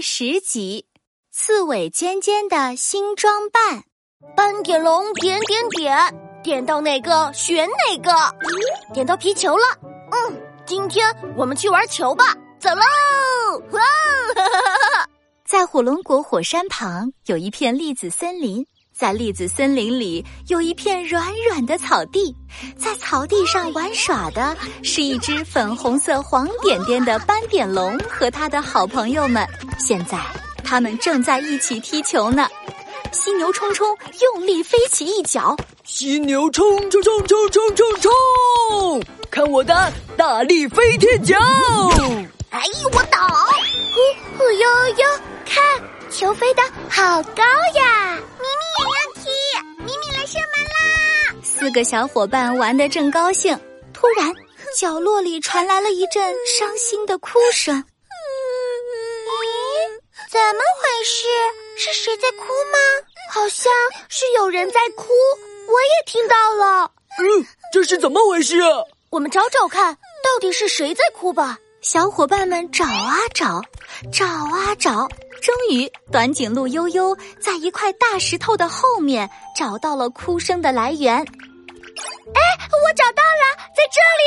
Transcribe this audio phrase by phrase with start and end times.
[0.00, 0.86] 十集：
[1.30, 3.84] 刺猬尖尖的新装扮。
[4.36, 8.12] 斑点龙点点点，点到哪个选哪个。
[8.92, 9.64] 点到皮球了，
[10.12, 11.06] 嗯，今天
[11.36, 12.82] 我们去玩球吧，走喽！
[13.72, 13.80] 哇！
[15.44, 18.64] 在火龙果火山旁有一片栗子森林。
[19.00, 22.36] 在栗子森林里有一片软软的草地，
[22.76, 29.42] 在草地上玩耍的是一只粉红色黄点点的斑点龙和他的好朋友们。
[29.78, 30.18] 现在
[30.62, 32.46] 他们正在一起踢球呢。
[33.10, 33.88] 犀牛冲冲
[34.20, 39.02] 用力飞起一脚，犀牛冲冲冲冲冲冲冲！
[39.30, 41.36] 看我的大力飞天脚！
[42.50, 43.18] 哎呦，我倒！
[43.94, 45.64] 呼呼悠悠，看
[46.10, 47.42] 球飞得好高
[47.74, 48.09] 呀！
[51.70, 53.56] 四个小伙伴玩得正高兴，
[53.92, 54.34] 突然
[54.76, 57.76] 角落里传来了一阵伤心的哭声。
[59.28, 61.28] 咦，怎么回事？
[61.76, 62.78] 是谁在哭吗？
[63.32, 63.72] 好像
[64.08, 65.04] 是有人在哭，
[65.68, 66.90] 我也听到了。
[67.20, 68.58] 嗯，这是怎么回事？
[68.58, 71.56] 啊我们找找看，到底是谁在哭吧。
[71.82, 73.62] 小伙伴们找啊找，
[74.12, 75.06] 找啊找，
[75.40, 81.24] 终于短颈鹿悠悠在一块大石头的后面找到了哭声的来源。
[82.34, 84.22] 哎，我找到了，在这里！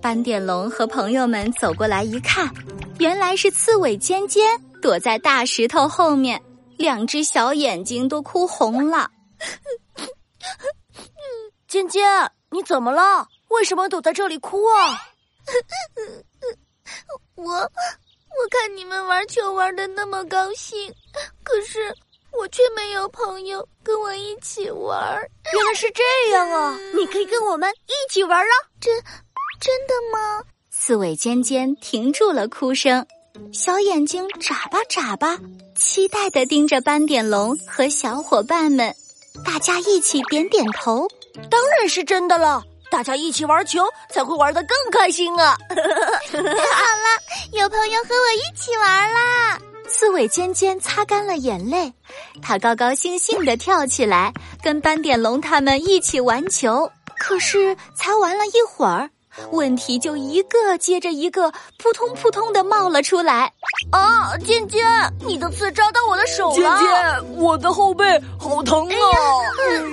[0.00, 2.50] 斑点龙和朋友们走过来一看，
[2.98, 6.40] 原来是刺猬尖尖躲在大石头后面，
[6.76, 9.10] 两只小眼睛都哭红了。
[11.68, 13.28] 尖尖，你怎么了？
[13.48, 15.02] 为什么躲在这里哭啊？
[17.36, 17.70] 我我
[18.50, 20.92] 看你们玩球玩的那么高兴，
[21.42, 21.94] 可是。
[22.32, 25.16] 我却没有朋友跟我一起玩
[25.52, 26.78] 原来是这样啊！
[26.94, 28.50] 你可以跟我们一起玩了。
[28.80, 28.94] 真
[29.60, 30.42] 真的吗？
[30.70, 33.06] 刺猬尖尖停住了哭声，
[33.52, 35.38] 小眼睛眨巴眨巴，
[35.74, 38.94] 期待的盯着斑点龙和小伙伴们。
[39.44, 41.08] 大家一起点点头，
[41.50, 42.62] 当然是真的了。
[42.88, 45.56] 大家一起玩球才会玩的更开心啊！
[45.68, 47.08] 太 好了，
[47.52, 49.58] 有朋友和我一起玩啦！
[49.98, 51.90] 刺猬尖尖擦干了眼泪，
[52.42, 54.30] 他高高兴兴地跳起来，
[54.62, 56.90] 跟斑点龙他们一起玩球。
[57.18, 59.08] 可是才玩了一会儿，
[59.52, 63.50] 问题就一个接着一个，扑通扑通的冒了出来。
[63.90, 64.84] 啊，尖尖，
[65.26, 66.54] 你的刺扎到我的手了！
[66.54, 68.04] 尖尖，我的后背
[68.38, 68.94] 好疼啊！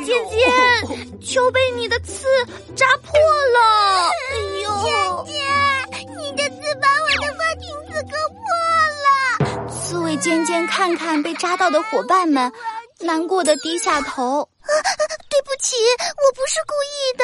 [0.05, 2.25] 尖尖，球被你的刺
[2.75, 3.13] 扎破
[3.53, 4.11] 了！
[10.23, 12.49] 尖尖看看被扎到的伙伴们，
[13.01, 14.47] 难过的低下头。
[15.29, 17.23] 对不起，我不是故意的，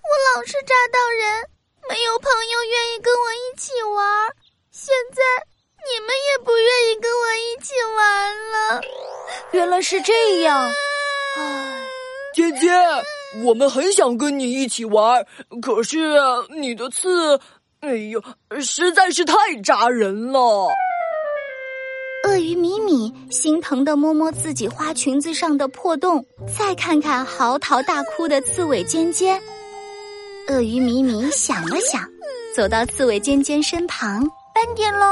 [0.00, 1.46] 我老是扎到人，
[1.86, 4.28] 没有朋友愿意跟我一起玩。
[4.70, 5.20] 现在
[5.84, 8.80] 你们也不愿意跟我一起玩了。
[9.50, 10.72] 原来是这样。
[11.36, 11.82] 唉，
[12.34, 12.72] 尖尖，
[13.44, 15.26] 我们很想跟你一起玩，
[15.60, 15.98] 可是
[16.58, 17.38] 你的刺，
[17.80, 18.24] 哎呦，
[18.62, 20.70] 实在是太扎人了。
[22.40, 26.24] 鳄鱼米米心疼的摸摸自己花裙子上的破洞，
[26.58, 29.38] 再看看嚎啕大哭的刺猬尖尖。
[30.48, 32.02] 鳄鱼米米想了想，
[32.56, 35.06] 走到刺猬尖尖身旁：“斑点龙，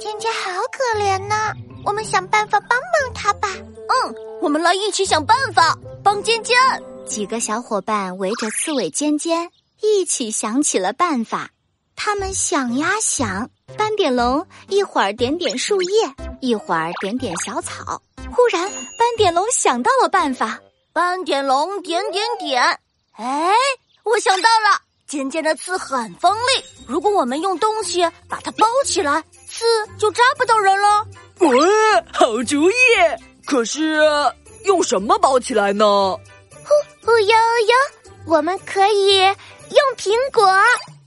[0.00, 1.52] 尖尖好可怜呐，
[1.84, 3.50] 我们想办法帮帮他吧。
[4.08, 6.56] ”“嗯，我们来一起想办法帮尖尖。”
[7.04, 9.50] 几个小伙伴围着刺猬尖尖，
[9.82, 11.50] 一起想起了办法。
[11.94, 15.90] 他们想呀想，斑点龙一会儿点点树叶。
[16.40, 18.00] 一会儿点点小草，
[18.30, 18.62] 忽然
[18.98, 20.58] 斑点龙想到了办法。
[20.92, 22.62] 斑点龙点点点，
[23.16, 23.52] 哎，
[24.04, 29.64] 我想到了，尖尖的刺很锋利，如果我们用东西把它包起来，刺
[29.98, 30.88] 就扎不到人了。
[31.40, 31.50] 哦，
[32.12, 32.74] 好主意！
[33.44, 34.00] 可是
[34.64, 35.84] 用什么包起来呢？
[35.84, 36.70] 呼
[37.04, 37.74] 呼悠悠，
[38.26, 40.48] 我们可以用苹果。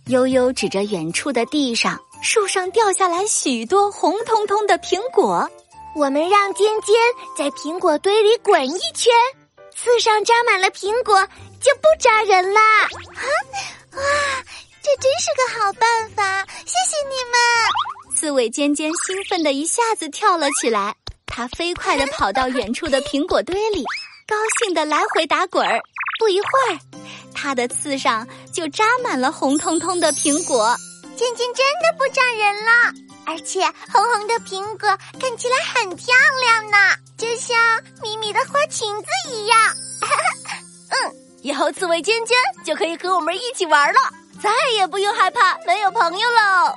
[0.07, 1.97] 悠悠指着远处的地上。
[2.21, 5.49] 树上掉下来许多红彤彤的苹果，
[5.95, 6.95] 我们让尖尖
[7.37, 9.13] 在苹果堆里滚一圈，
[9.75, 11.25] 刺上扎满了苹果
[11.61, 12.61] 就不扎人啦！
[12.83, 12.89] 啊
[13.95, 14.01] 哇，
[14.83, 16.45] 这真是个好办法！
[16.65, 18.15] 谢谢你们！
[18.15, 20.95] 刺猬尖尖兴奋的一下子跳了起来，
[21.27, 23.83] 它飞快的跑到远处的苹果堆里，
[24.27, 25.79] 高兴的来回打滚儿。
[26.19, 26.79] 不一会儿，
[27.33, 30.75] 它的刺上就扎满了红彤彤的苹果。
[31.17, 32.93] 尖尖真的不长人了，
[33.25, 33.61] 而且
[33.91, 34.87] 红红的苹果
[35.19, 36.77] 看起来很漂亮呢，
[37.17, 37.57] 就像
[38.03, 39.59] 米米的花裙子一样。
[40.89, 43.99] 嗯，以后刺猬尖尖就可以和我们一起玩了，
[44.41, 46.75] 再也不用害怕没有朋友喽。